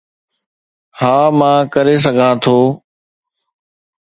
[0.99, 2.57] ها، مان ڪري سگهان ٿو.